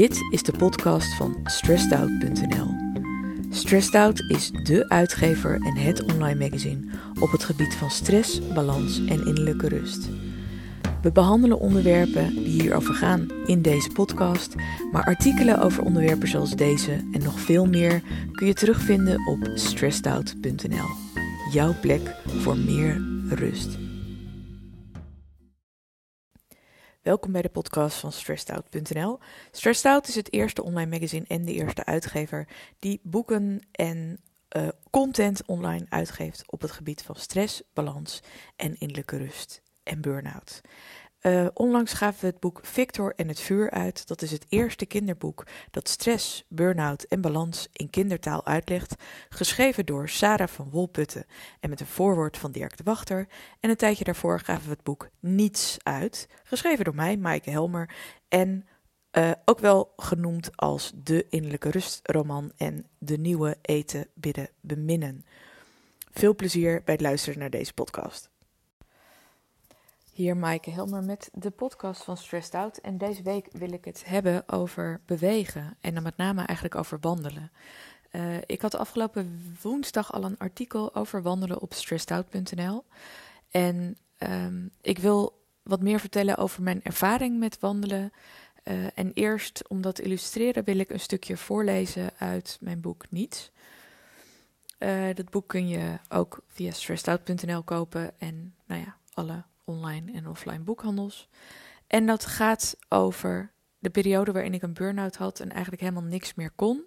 [0.00, 2.66] Dit is de podcast van stressedout.nl.
[3.50, 6.80] Stressed Out is de uitgever en het online magazine
[7.20, 10.08] op het gebied van stress, balans en innerlijke rust.
[11.02, 14.54] We behandelen onderwerpen die hierover gaan in deze podcast,
[14.92, 20.88] maar artikelen over onderwerpen zoals deze en nog veel meer kun je terugvinden op stressedout.nl.
[21.52, 23.89] Jouw plek voor meer rust.
[27.02, 29.18] Welkom bij de podcast van StressedOut.nl.
[29.50, 32.48] Stressed Out is het eerste online magazine en de eerste uitgever
[32.78, 34.20] die boeken en
[34.56, 38.22] uh, content online uitgeeft op het gebied van stress, balans
[38.56, 40.60] en innerlijke rust en burn-out.
[41.22, 44.06] Uh, onlangs gaven we het boek Victor en het vuur uit.
[44.06, 48.94] Dat is het eerste kinderboek dat stress, burn-out en balans in kindertaal uitlegt.
[49.28, 51.26] Geschreven door Sarah van Wolputten
[51.60, 53.26] en met een voorwoord van Dirk de Wachter.
[53.60, 56.28] En een tijdje daarvoor gaven we het boek Niets uit.
[56.44, 57.94] Geschreven door mij, Maaike Helmer.
[58.28, 58.66] En
[59.12, 65.24] uh, ook wel genoemd als de innerlijke rustroman en de nieuwe eten, bidden, beminnen.
[66.10, 68.29] Veel plezier bij het luisteren naar deze podcast.
[70.12, 72.78] Hier Maaike Helmer met de podcast van Stressed Out.
[72.78, 76.98] En deze week wil ik het hebben over bewegen en dan met name eigenlijk over
[77.00, 77.50] wandelen.
[78.12, 82.84] Uh, ik had afgelopen woensdag al een artikel over wandelen op stressedout.nl.
[83.50, 88.12] En um, ik wil wat meer vertellen over mijn ervaring met wandelen.
[88.64, 93.04] Uh, en eerst, om dat te illustreren, wil ik een stukje voorlezen uit mijn boek
[93.10, 93.50] Niets.
[94.78, 98.12] Uh, dat boek kun je ook via stressedout.nl kopen.
[98.18, 101.28] En nou ja, alle online en offline boekhandels.
[101.86, 106.34] En dat gaat over de periode waarin ik een burn-out had en eigenlijk helemaal niks
[106.34, 106.84] meer kon.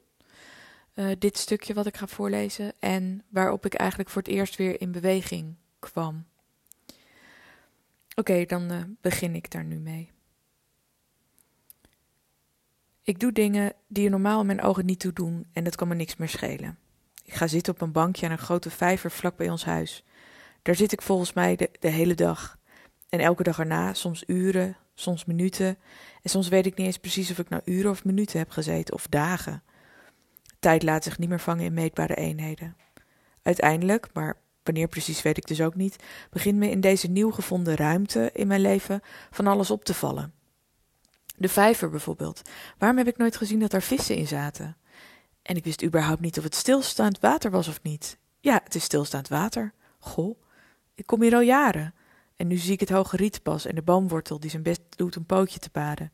[0.96, 4.82] Uh, dit stukje wat ik ga voorlezen en waarop ik eigenlijk voor het eerst weer
[4.82, 6.26] in beweging kwam.
[8.16, 10.12] Oké, dan uh, begin ik daar nu mee.
[13.04, 15.88] Ik doe dingen die je normaal in mijn ogen niet toe doen en dat kan
[15.88, 16.78] me niks meer schelen.
[17.24, 20.04] Ik ga zitten op een bankje aan een grote vijver vlak bij ons huis.
[20.62, 22.58] Daar zit ik volgens mij de hele dag.
[23.14, 25.78] En elke dag erna, soms uren, soms minuten.
[26.22, 28.94] En soms weet ik niet eens precies of ik nou uren of minuten heb gezeten
[28.94, 29.64] of dagen.
[30.60, 32.76] Tijd laat zich niet meer vangen in meetbare eenheden.
[33.42, 35.96] Uiteindelijk, maar wanneer precies weet ik dus ook niet,
[36.30, 39.02] begint me in deze nieuw gevonden ruimte in mijn leven
[39.32, 40.34] van alles op te vallen.
[41.38, 42.42] De vijver bijvoorbeeld.
[42.78, 44.78] Waarom heb ik nooit gezien dat daar vissen in zaten?
[45.42, 48.18] En ik wist überhaupt niet of het stilstaand water was of niet.
[48.40, 49.74] Ja, het is stilstaand water.
[50.00, 50.42] Goh,
[50.96, 51.94] ik kom hier al jaren.
[52.36, 55.26] En nu zie ik het hoge rietpas en de boomwortel die zijn best doet een
[55.26, 56.12] pootje te baden.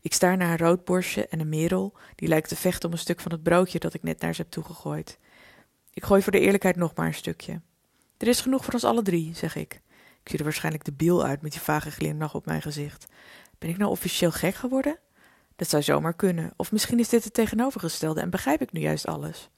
[0.00, 3.20] Ik staar naar een roodborstje en een merel, die lijkt te vechten om een stuk
[3.20, 5.18] van het broodje dat ik net naar ze heb toegegooid.
[5.92, 7.60] Ik gooi voor de eerlijkheid nog maar een stukje.
[8.16, 9.80] Er is genoeg voor ons alle drie, zeg ik.
[10.22, 13.06] Ik zie er waarschijnlijk de biel uit met die vage glimlach op mijn gezicht.
[13.58, 14.98] Ben ik nou officieel gek geworden?
[15.56, 16.52] Dat zou zomaar kunnen.
[16.56, 19.50] Of misschien is dit het tegenovergestelde en begrijp ik nu juist alles.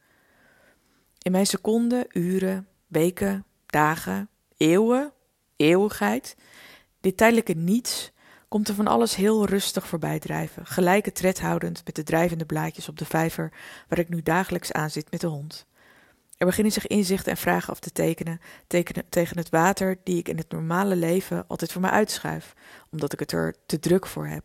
[1.18, 5.12] In mijn seconden, uren, weken, dagen, eeuwen
[5.56, 6.36] eeuwigheid,
[7.00, 8.12] dit tijdelijke niets,
[8.48, 12.88] komt er van alles heel rustig voorbij drijven, gelijke tred houdend met de drijvende blaadjes
[12.88, 13.52] op de vijver
[13.88, 15.66] waar ik nu dagelijks aan zit met de hond.
[16.36, 20.28] Er beginnen zich inzichten en vragen af te tekenen, tekenen tegen het water die ik
[20.28, 22.54] in het normale leven altijd voor me uitschuif,
[22.90, 24.44] omdat ik het er te druk voor heb.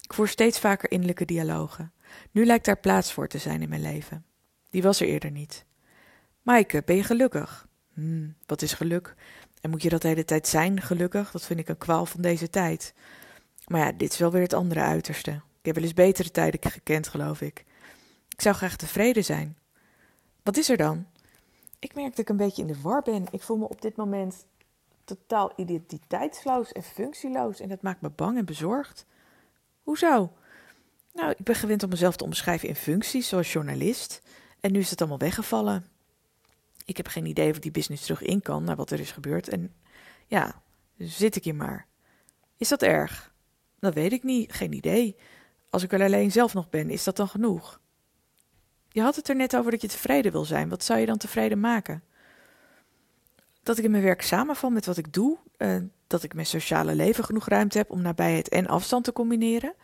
[0.00, 1.92] Ik voer steeds vaker innerlijke dialogen.
[2.30, 4.24] Nu lijkt daar plaats voor te zijn in mijn leven.
[4.70, 5.64] Die was er eerder niet.
[6.42, 7.66] Maaike, ben je gelukkig?
[7.94, 9.14] Hmm, wat is geluk?
[9.60, 11.30] En moet je dat de hele tijd zijn, gelukkig?
[11.30, 12.94] Dat vind ik een kwaal van deze tijd.
[13.66, 15.30] Maar ja, dit is wel weer het andere uiterste.
[15.30, 17.64] Ik heb wel eens betere tijden gekend, geloof ik.
[18.28, 19.58] Ik zou graag tevreden zijn.
[20.42, 21.06] Wat is er dan?
[21.78, 23.26] Ik merk dat ik een beetje in de war ben.
[23.30, 24.46] Ik voel me op dit moment
[25.04, 27.60] totaal identiteitsloos en functieloos.
[27.60, 29.06] En dat maakt me bang en bezorgd.
[29.82, 30.32] Hoezo?
[31.12, 34.22] Nou, ik ben gewend om mezelf te omschrijven in functies, zoals journalist.
[34.60, 35.86] En nu is het allemaal weggevallen.
[36.90, 39.48] Ik heb geen idee of die business terug in kan naar wat er is gebeurd.
[39.48, 39.74] En
[40.26, 40.62] ja,
[40.98, 41.86] zit ik hier maar.
[42.56, 43.32] Is dat erg?
[43.78, 45.16] Dat weet ik niet, geen idee.
[45.68, 47.80] Als ik er alleen zelf nog ben, is dat dan genoeg?
[48.88, 50.68] Je had het er net over dat je tevreden wil zijn.
[50.68, 52.02] Wat zou je dan tevreden maken?
[53.62, 55.38] Dat ik in mijn werk samenval met wat ik doe.
[55.58, 55.76] Uh,
[56.06, 59.74] dat ik mijn sociale leven genoeg ruimte heb om nabijheid en afstand te combineren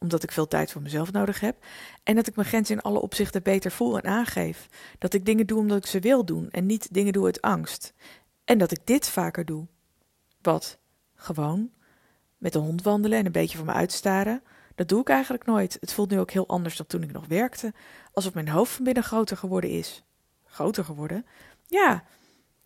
[0.00, 1.64] omdat ik veel tijd voor mezelf nodig heb.
[2.02, 4.66] En dat ik mijn grenzen in alle opzichten beter voel en aangeef.
[4.98, 7.94] Dat ik dingen doe omdat ik ze wil doen en niet dingen doe uit angst.
[8.44, 9.66] En dat ik dit vaker doe.
[10.42, 10.78] Wat?
[11.14, 11.70] Gewoon?
[12.38, 14.42] Met de hond wandelen en een beetje voor me uitstaren?
[14.74, 15.76] Dat doe ik eigenlijk nooit.
[15.80, 17.72] Het voelt nu ook heel anders dan toen ik nog werkte.
[18.12, 20.04] Alsof mijn hoofd van binnen groter geworden is.
[20.44, 21.26] Groter geworden?
[21.66, 22.04] Ja.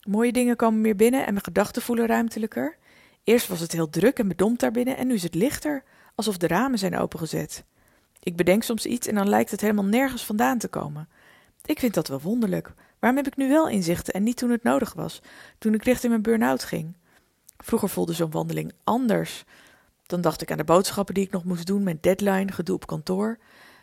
[0.00, 2.76] Mooie dingen komen meer binnen en mijn gedachten voelen ruimtelijker.
[3.24, 5.84] Eerst was het heel druk en bedompt daarbinnen en nu is het lichter
[6.14, 7.64] alsof de ramen zijn opengezet.
[8.20, 11.08] Ik bedenk soms iets en dan lijkt het helemaal nergens vandaan te komen.
[11.64, 12.72] Ik vind dat wel wonderlijk.
[12.98, 15.22] Waarom heb ik nu wel inzichten en niet toen het nodig was,
[15.58, 16.96] toen ik richting mijn burn-out ging?
[17.56, 19.44] Vroeger voelde zo'n wandeling anders.
[20.06, 22.86] Dan dacht ik aan de boodschappen die ik nog moest doen, mijn deadline, gedoe op
[22.86, 23.38] kantoor.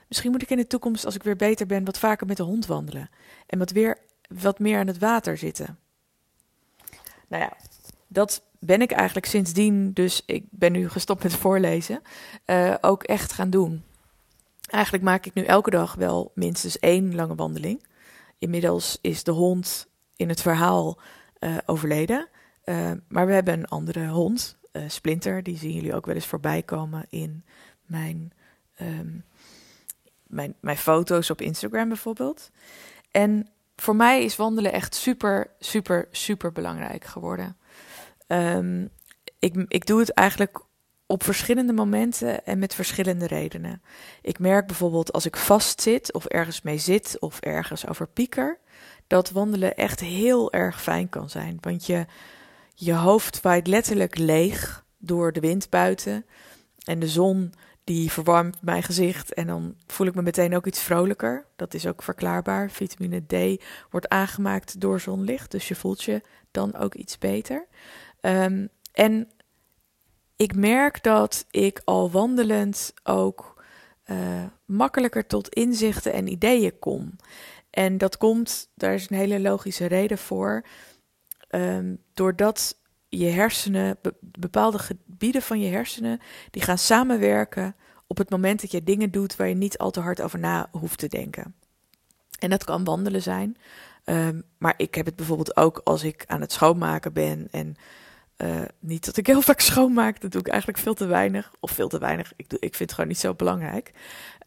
[0.07, 2.43] Misschien moet ik in de toekomst, als ik weer beter ben, wat vaker met de
[2.43, 3.09] hond wandelen
[3.47, 3.97] en wat, weer,
[4.41, 5.79] wat meer aan het water zitten.
[7.27, 7.53] Nou ja,
[8.07, 12.01] dat ben ik eigenlijk sindsdien, dus ik ben nu gestopt met voorlezen,
[12.45, 13.83] uh, ook echt gaan doen.
[14.69, 17.83] Eigenlijk maak ik nu elke dag wel minstens één lange wandeling.
[18.37, 20.99] Inmiddels is de hond in het verhaal
[21.39, 22.27] uh, overleden.
[22.65, 25.43] Uh, maar we hebben een andere hond, Splinter.
[25.43, 27.43] Die zien jullie ook wel eens voorbij komen in
[27.85, 28.31] mijn,
[28.81, 29.25] um,
[30.27, 32.51] mijn, mijn foto's op Instagram bijvoorbeeld.
[33.11, 37.55] En voor mij is wandelen echt super, super, super belangrijk geworden.
[38.31, 38.89] Um,
[39.39, 40.59] ik, ik doe het eigenlijk
[41.05, 43.81] op verschillende momenten en met verschillende redenen.
[44.21, 48.59] Ik merk bijvoorbeeld als ik vastzit of ergens mee zit of ergens over pieker,
[49.07, 51.57] dat wandelen echt heel erg fijn kan zijn.
[51.61, 52.05] Want je,
[52.73, 56.25] je hoofd waait letterlijk leeg door de wind buiten
[56.83, 60.81] en de zon die verwarmt mijn gezicht en dan voel ik me meteen ook iets
[60.81, 61.45] vrolijker.
[61.55, 62.69] Dat is ook verklaarbaar.
[62.69, 67.67] Vitamine D wordt aangemaakt door zonlicht, dus je voelt je dan ook iets beter.
[68.21, 69.29] Um, en
[70.35, 73.63] ik merk dat ik al wandelend ook
[74.05, 77.15] uh, makkelijker tot inzichten en ideeën kom.
[77.69, 80.65] En dat komt, daar is een hele logische reden voor,
[81.49, 82.77] um, doordat
[83.09, 86.19] je hersenen, bepaalde gebieden van je hersenen,
[86.51, 87.75] die gaan samenwerken
[88.07, 90.67] op het moment dat je dingen doet waar je niet al te hard over na
[90.71, 91.55] hoeft te denken.
[92.39, 93.57] En dat kan wandelen zijn,
[94.05, 97.75] um, maar ik heb het bijvoorbeeld ook als ik aan het schoonmaken ben en
[98.43, 101.51] uh, niet dat ik heel vaak schoonmaak, dat doe ik eigenlijk veel te weinig.
[101.59, 103.91] Of veel te weinig, ik, doe, ik vind het gewoon niet zo belangrijk.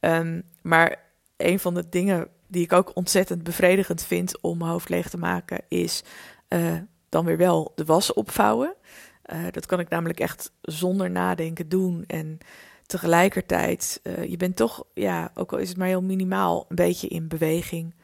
[0.00, 1.02] Um, maar
[1.36, 5.18] een van de dingen die ik ook ontzettend bevredigend vind om mijn hoofd leeg te
[5.18, 6.02] maken, is
[6.48, 6.72] uh,
[7.08, 8.74] dan weer wel de was opvouwen.
[9.32, 12.04] Uh, dat kan ik namelijk echt zonder nadenken doen.
[12.06, 12.38] En
[12.86, 17.28] tegelijkertijd, je bent toch, ja, ook al is het maar heel minimaal, een beetje in
[17.28, 17.94] beweging.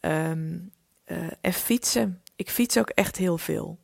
[0.00, 0.72] Um,
[1.40, 2.22] en fietsen.
[2.36, 3.78] Ik fiets ook echt heel veel.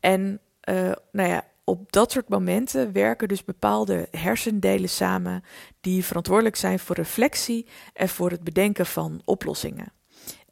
[0.00, 5.44] En uh, nou ja, op dat soort momenten werken dus bepaalde hersendelen samen
[5.80, 9.92] die verantwoordelijk zijn voor reflectie en voor het bedenken van oplossingen.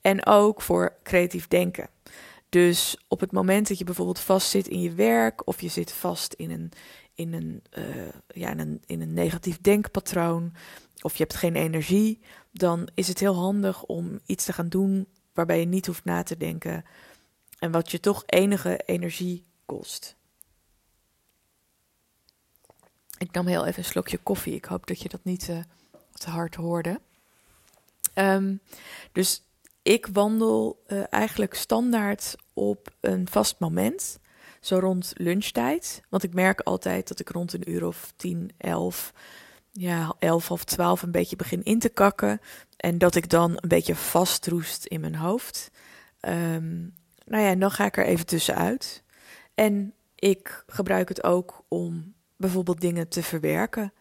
[0.00, 1.88] En ook voor creatief denken.
[2.48, 6.32] Dus op het moment dat je bijvoorbeeld vastzit in je werk of je zit vast
[6.32, 6.72] in een,
[7.14, 7.84] in een, uh,
[8.26, 10.52] ja, in een, in een negatief denkpatroon
[11.00, 12.20] of je hebt geen energie,
[12.52, 16.22] dan is het heel handig om iets te gaan doen waarbij je niet hoeft na
[16.22, 16.84] te denken
[17.58, 19.44] en wat je toch enige energie
[23.18, 24.54] Ik nam heel even een slokje koffie.
[24.54, 25.58] Ik hoop dat je dat niet uh,
[26.12, 27.00] te hard hoorde.
[28.14, 28.60] Um,
[29.12, 29.42] dus
[29.82, 34.18] ik wandel uh, eigenlijk standaard op een vast moment.
[34.60, 36.02] Zo rond lunchtijd.
[36.08, 39.12] Want ik merk altijd dat ik rond een uur of tien, elf,
[39.72, 42.40] ja, elf of twaalf een beetje begin in te kakken.
[42.76, 45.70] En dat ik dan een beetje vastroest in mijn hoofd.
[46.20, 49.01] Um, nou ja, en dan ga ik er even tussenuit.
[49.62, 53.92] En ik gebruik het ook om bijvoorbeeld dingen te verwerken.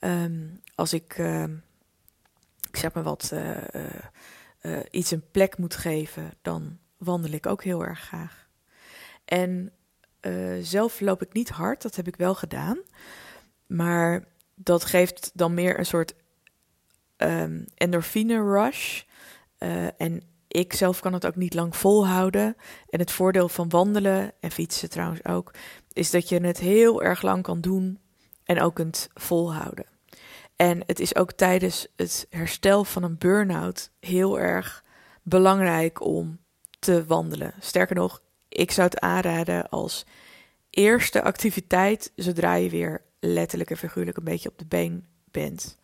[0.00, 1.44] Um, als ik, uh,
[2.70, 3.56] ik zeg maar wat, uh,
[4.62, 8.48] uh, iets een plek moet geven, dan wandel ik ook heel erg graag.
[9.24, 9.72] En
[10.60, 12.78] zelf loop ik niet hard, dat heb ik wel gedaan.
[13.66, 16.14] Maar dat geeft dan meer een soort
[17.16, 19.02] um, endorfine rush.
[19.96, 22.56] en ik zelf kan het ook niet lang volhouden.
[22.88, 25.54] En het voordeel van wandelen en fietsen trouwens ook,
[25.92, 27.98] is dat je het heel erg lang kan doen
[28.44, 29.86] en ook kunt volhouden.
[30.56, 34.84] En het is ook tijdens het herstel van een burn-out heel erg
[35.22, 36.38] belangrijk om
[36.78, 37.54] te wandelen.
[37.60, 40.06] Sterker nog, ik zou het aanraden als
[40.70, 45.78] eerste activiteit zodra je weer letterlijk en figuurlijk een beetje op de been bent.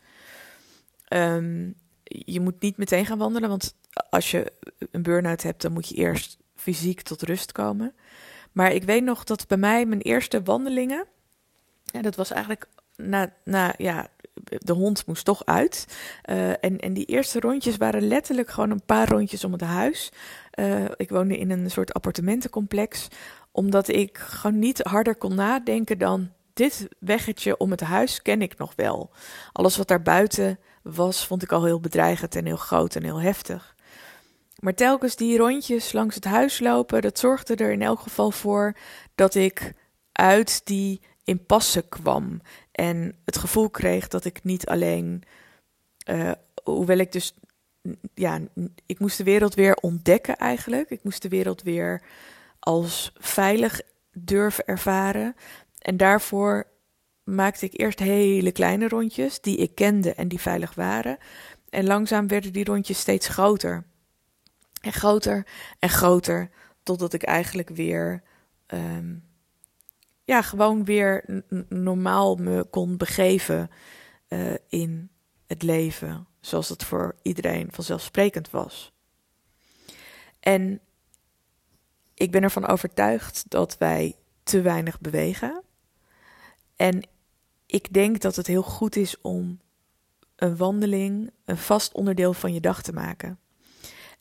[1.08, 3.74] Um, je moet niet meteen gaan wandelen, want
[4.10, 4.52] als je
[4.90, 7.94] een burn-out hebt, dan moet je eerst fysiek tot rust komen.
[8.52, 11.06] Maar ik weet nog dat bij mij mijn eerste wandelingen,
[11.84, 12.66] ja, dat was eigenlijk
[12.96, 14.08] na, na ja,
[14.44, 15.86] de hond moest toch uit.
[16.30, 20.12] Uh, en, en die eerste rondjes waren letterlijk gewoon een paar rondjes om het huis.
[20.54, 23.08] Uh, ik woonde in een soort appartementencomplex,
[23.52, 28.58] omdat ik gewoon niet harder kon nadenken dan dit weggetje om het huis ken ik
[28.58, 29.10] nog wel.
[29.52, 33.20] Alles wat daar buiten was, vond ik al heel bedreigend en heel groot en heel
[33.20, 33.74] heftig.
[34.58, 38.76] Maar telkens die rondjes langs het huis lopen, dat zorgde er in elk geval voor
[39.14, 39.72] dat ik
[40.12, 42.40] uit die impasse kwam.
[42.72, 45.24] En het gevoel kreeg dat ik niet alleen
[46.10, 46.30] Uh,
[46.64, 47.34] hoewel ik dus,
[48.14, 48.40] ja,
[48.86, 50.90] ik moest de wereld weer ontdekken eigenlijk.
[50.90, 52.02] Ik moest de wereld weer
[52.58, 53.80] als veilig
[54.12, 55.34] durven ervaren.
[55.78, 56.66] En daarvoor
[57.24, 61.18] maakte ik eerst hele kleine rondjes die ik kende en die veilig waren.
[61.70, 63.84] En langzaam werden die rondjes steeds groter.
[64.80, 65.46] En groter
[65.78, 66.50] en groter,
[66.82, 68.22] totdat ik eigenlijk weer,
[68.66, 69.16] ehm,
[70.24, 73.70] ja, gewoon weer normaal me kon begeven
[74.28, 75.10] uh, in
[75.46, 78.92] het leven, zoals het voor iedereen vanzelfsprekend was.
[80.40, 80.80] En
[82.14, 85.62] ik ben ervan overtuigd dat wij te weinig bewegen.
[86.76, 87.08] En
[87.66, 89.60] ik denk dat het heel goed is om
[90.36, 93.38] een wandeling een vast onderdeel van je dag te maken.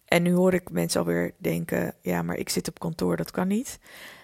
[0.08, 3.48] En nu hoor ik mensen alweer denken: ja, maar ik zit op kantoor, dat kan
[3.48, 3.80] niet.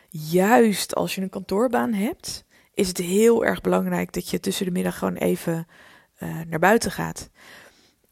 [0.10, 4.72] Juist als je een kantoorbaan hebt, is het heel erg belangrijk dat je tussen de
[4.72, 5.68] middag gewoon even
[6.20, 7.30] uh, naar buiten gaat.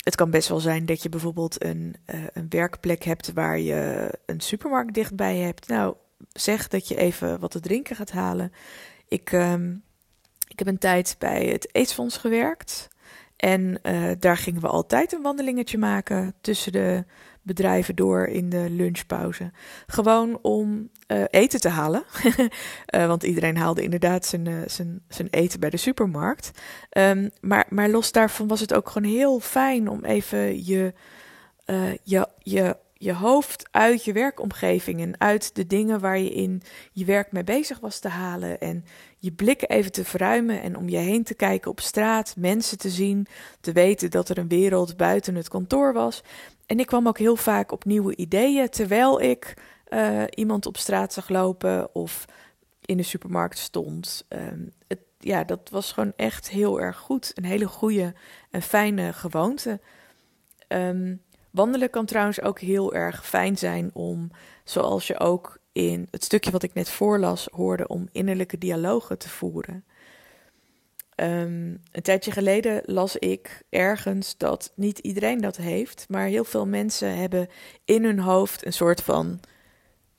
[0.04, 4.10] Het kan best wel zijn dat je bijvoorbeeld een, uh, een werkplek hebt waar je
[4.26, 5.68] een supermarkt dichtbij hebt.
[5.68, 5.96] Nou,
[6.34, 8.52] zeg dat je even wat te drinken gaat halen.
[9.08, 9.84] Ik, um,
[10.48, 12.90] ik heb een tijd bij het Aidsfonds gewerkt.
[13.36, 17.06] En uh, daar gingen we altijd een wandelingetje maken tussen de
[17.42, 19.52] bedrijven door in de lunchpauze.
[19.88, 22.04] Gewoon om uh, eten te halen.
[22.96, 26.52] uh, want iedereen haalde inderdaad zijn, uh, zijn, zijn eten bij de supermarkt.
[26.98, 30.94] Um, maar, maar los daarvan was het ook gewoon heel fijn om even je,
[32.04, 37.06] je, je je hoofd uit je werkomgeving en uit de dingen waar je in je
[37.06, 38.60] werk mee bezig was te halen.
[38.60, 38.86] En
[39.18, 42.90] je blikken even te verruimen en om je heen te kijken op straat, mensen te
[42.90, 43.28] zien,
[43.62, 46.24] te weten dat er een wereld buiten het kantoor was.
[46.72, 49.54] En ik kwam ook heel vaak op nieuwe ideeën terwijl ik
[49.90, 52.26] uh, iemand op straat zag lopen of
[52.82, 54.26] in de supermarkt stond.
[54.30, 57.32] Um, het, ja, dat was gewoon echt heel erg goed.
[57.36, 58.14] Een hele goede
[58.52, 59.80] en fijne gewoonte.
[60.68, 64.32] Um, Wandelen kan trouwens ook heel erg fijn zijn om,
[64.64, 69.30] zoals je ook in het stukje wat ik net voorlas hoorde, om innerlijke dialogen te
[69.30, 69.86] voeren.
[71.22, 76.68] Um, een tijdje geleden las ik ergens dat niet iedereen dat heeft, maar heel veel
[76.68, 77.48] mensen hebben
[77.86, 79.40] in hun hoofd een soort van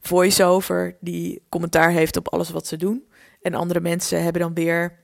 [0.00, 3.09] voice-over die commentaar heeft op alles wat ze doen.
[3.42, 4.99] En andere mensen hebben dan weer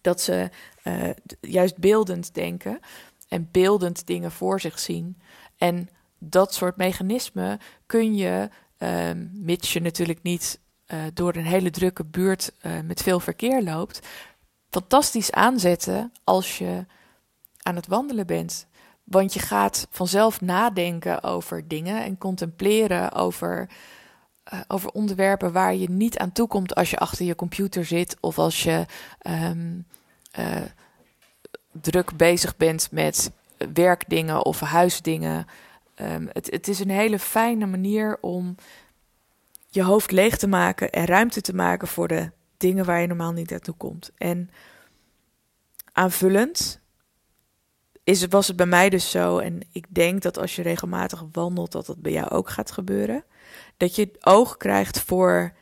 [0.00, 0.50] dat ze
[0.84, 2.78] uh, juist beeldend denken
[3.28, 5.20] en beeldend dingen voor zich zien.
[5.56, 11.70] En dat soort mechanismen kun je, um, mits je natuurlijk niet uh, door een hele
[11.70, 14.00] drukke buurt uh, met veel verkeer loopt,
[14.76, 16.84] fantastisch aanzetten als je
[17.62, 18.66] aan het wandelen bent.
[19.04, 23.68] Want je gaat vanzelf nadenken over dingen en contempleren over,
[24.52, 28.16] uh, over onderwerpen waar je niet aan toe komt als je achter je computer zit
[28.20, 28.86] of als je
[29.28, 29.86] um,
[31.72, 33.30] druk bezig bent met
[33.72, 35.46] werkdingen of huisdingen.
[36.00, 38.54] Um, het, het is een hele fijne manier om
[39.68, 43.32] je hoofd leeg te maken en ruimte te maken voor de dingen waar je normaal
[43.32, 44.10] niet naartoe komt.
[44.16, 44.50] En
[45.92, 46.80] aanvullend
[48.04, 51.72] is, was het bij mij dus zo, en ik denk dat als je regelmatig wandelt,
[51.72, 53.24] dat dat bij jou ook gaat gebeuren.
[53.76, 55.52] Dat je oog krijgt voor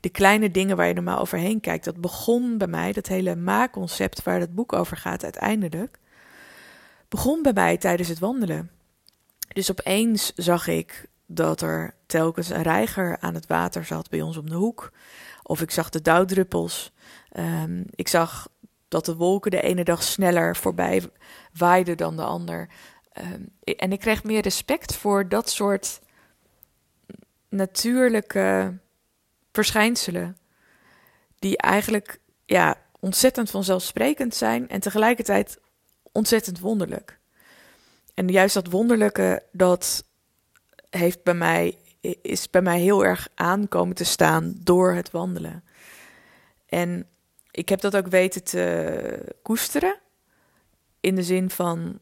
[0.00, 1.84] de kleine dingen waar je normaal overheen kijkt.
[1.84, 5.98] Dat begon bij mij, dat hele maakconcept waar het boek over gaat uiteindelijk
[7.10, 8.70] begon bij mij tijdens het wandelen.
[9.52, 14.36] Dus opeens zag ik dat er telkens een reiger aan het water zat bij ons
[14.36, 14.92] om de hoek.
[15.42, 16.92] Of ik zag de dauwdruppels.
[17.38, 18.48] Um, ik zag
[18.88, 21.10] dat de wolken de ene dag sneller voorbij
[21.52, 22.68] waaiden dan de ander.
[23.18, 26.00] Um, en ik kreeg meer respect voor dat soort
[27.48, 28.78] natuurlijke
[29.52, 30.36] verschijnselen.
[31.38, 35.60] Die eigenlijk ja, ontzettend vanzelfsprekend zijn en tegelijkertijd
[36.12, 37.18] ontzettend wonderlijk.
[38.14, 40.04] En juist dat wonderlijke, dat
[40.90, 41.78] heeft bij mij,
[42.22, 45.64] is bij mij heel erg aankomen te staan door het wandelen.
[46.66, 47.06] En
[47.50, 49.98] ik heb dat ook weten te koesteren.
[51.00, 51.98] In de zin van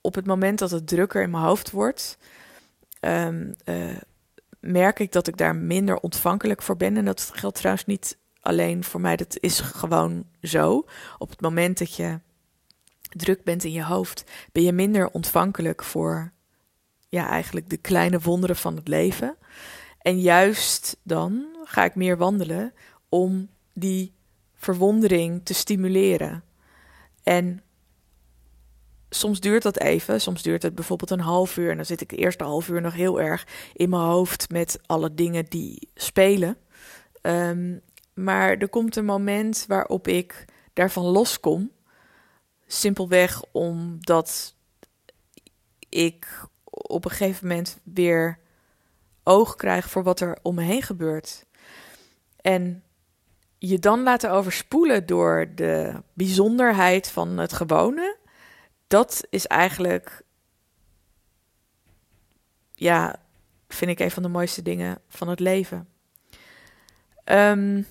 [0.00, 2.18] op het moment dat het drukker in mijn hoofd wordt,
[3.00, 3.96] um, uh,
[4.60, 6.96] merk ik dat ik daar minder ontvankelijk voor ben.
[6.96, 10.84] En dat geldt trouwens niet alleen voor mij, dat is gewoon zo.
[11.18, 12.20] Op het moment dat je
[13.16, 16.32] druk bent in je hoofd, ben je minder ontvankelijk voor
[17.08, 19.36] ja, eigenlijk de kleine wonderen van het leven.
[19.98, 22.72] En juist dan ga ik meer wandelen
[23.08, 24.14] om die
[24.54, 26.44] verwondering te stimuleren.
[27.22, 27.62] En
[29.10, 30.20] soms duurt dat even.
[30.20, 31.70] Soms duurt het bijvoorbeeld een half uur.
[31.70, 34.78] En dan zit ik de eerste half uur nog heel erg in mijn hoofd met
[34.86, 36.56] alle dingen die spelen.
[37.22, 37.80] Um,
[38.14, 41.70] maar er komt een moment waarop ik daarvan loskom.
[42.66, 44.54] Simpelweg omdat
[45.88, 48.38] ik op een gegeven moment weer
[49.22, 51.46] oog krijg voor wat er om me heen gebeurt.
[52.40, 52.84] En
[53.58, 58.16] je dan laten overspoelen door de bijzonderheid van het gewone,
[58.86, 60.22] dat is eigenlijk,
[62.74, 63.16] ja,
[63.68, 65.88] vind ik een van de mooiste dingen van het leven.
[67.24, 67.86] Um,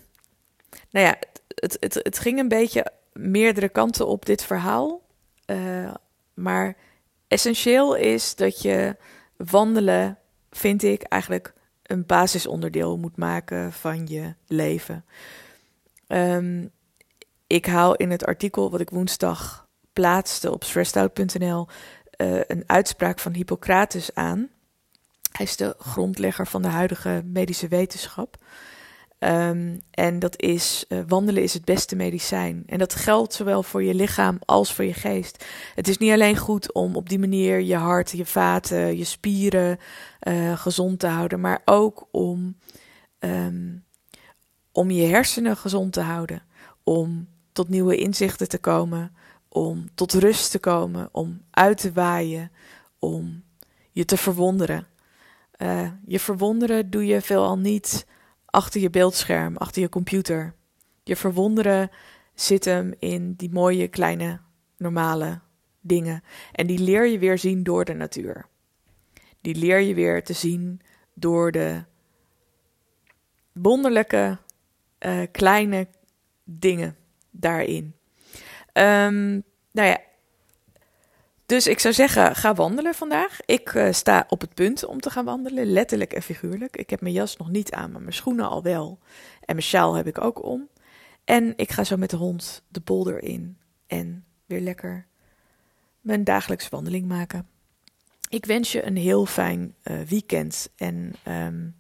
[0.89, 1.15] nou ja,
[1.47, 5.01] het, het, het ging een beetje meerdere kanten op dit verhaal.
[5.45, 5.93] Uh,
[6.33, 6.75] maar
[7.27, 8.95] essentieel is dat je
[9.37, 10.17] wandelen,
[10.51, 11.53] vind ik, eigenlijk
[11.83, 15.05] een basisonderdeel moet maken van je leven.
[16.07, 16.71] Um,
[17.47, 21.67] ik haal in het artikel wat ik woensdag plaatste op stressedout.nl
[22.17, 24.49] uh, een uitspraak van Hippocrates aan.
[25.31, 28.37] Hij is de grondlegger van de huidige medische wetenschap.
[29.25, 32.63] Um, en dat is, uh, wandelen is het beste medicijn.
[32.65, 35.45] En dat geldt zowel voor je lichaam als voor je geest.
[35.75, 39.77] Het is niet alleen goed om op die manier je hart, je vaten, je spieren
[40.27, 42.57] uh, gezond te houden, maar ook om,
[43.19, 43.83] um,
[44.71, 46.43] om je hersenen gezond te houden.
[46.83, 49.15] Om tot nieuwe inzichten te komen,
[49.49, 52.51] om tot rust te komen, om uit te waaien,
[52.99, 53.43] om
[53.91, 54.87] je te verwonderen.
[55.57, 58.05] Uh, je verwonderen doe je veelal niet
[58.55, 60.53] achter je beeldscherm, achter je computer.
[61.03, 61.91] Je verwonderen
[62.33, 64.39] zit hem in die mooie kleine
[64.77, 65.39] normale
[65.81, 66.23] dingen.
[66.51, 68.45] En die leer je weer zien door de natuur.
[69.41, 70.81] Die leer je weer te zien
[71.13, 71.83] door de
[73.51, 74.37] wonderlijke
[74.99, 75.87] uh, kleine
[76.43, 76.95] dingen
[77.31, 77.95] daarin.
[78.73, 79.99] Um, nou ja,
[81.45, 83.39] dus ik zou zeggen, ga wandelen vandaag.
[83.45, 86.77] Ik uh, sta op het punt om te gaan wandelen, letterlijk en figuurlijk.
[86.77, 88.99] Ik heb mijn jas nog niet aan, maar mijn schoenen al wel.
[89.39, 90.69] En mijn sjaal heb ik ook om.
[91.23, 95.05] En ik ga zo met de hond de polder in en weer lekker
[96.01, 97.47] mijn dagelijkse wandeling maken.
[98.29, 100.69] Ik wens je een heel fijn uh, weekend.
[100.75, 101.75] En um,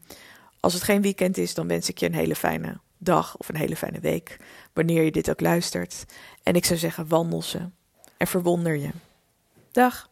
[0.59, 3.55] als het geen weekend is, dan wens ik je een hele fijne dag of een
[3.55, 4.37] hele fijne week.
[4.73, 6.05] Wanneer je dit ook luistert.
[6.43, 7.69] En ik zou zeggen, wandel ze
[8.17, 8.89] en verwonder je.
[9.75, 10.09] Dag.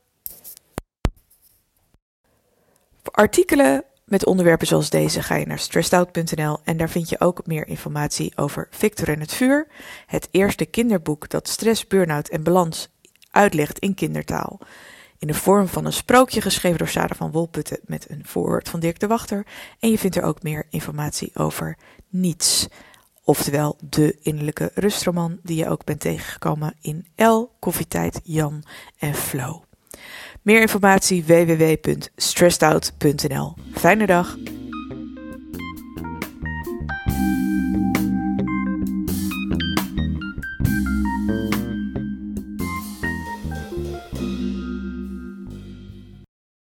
[3.03, 7.45] Voor artikelen met onderwerpen zoals deze ga je naar stressedout.nl en daar vind je ook
[7.45, 9.67] meer informatie over Victor en het vuur,
[10.05, 12.89] het eerste kinderboek dat stress, burn-out en balans
[13.31, 14.59] uitlegt in kindertaal.
[15.19, 18.79] In de vorm van een sprookje geschreven door Sarah van Wolputten met een voorwoord van
[18.79, 19.45] Dirk de Wachter.
[19.79, 21.77] En je vindt er ook meer informatie over
[22.09, 22.67] niets.
[23.23, 28.63] Oftewel de innerlijke rustroman die je ook bent tegengekomen in L, Koffietijd, Jan
[28.97, 29.63] en Flow.
[30.41, 33.53] Meer informatie www.stressedout.nl.
[33.73, 34.37] Fijne dag!